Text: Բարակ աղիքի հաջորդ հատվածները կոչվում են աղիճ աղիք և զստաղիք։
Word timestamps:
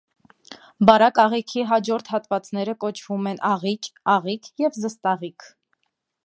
Բարակ 0.89 1.19
աղիքի 1.23 1.65
հաջորդ 1.71 2.09
հատվածները 2.13 2.75
կոչվում 2.85 3.29
են 3.33 3.39
աղիճ 3.51 3.91
աղիք 4.15 4.51
և 4.65 4.81
զստաղիք։ 4.91 5.49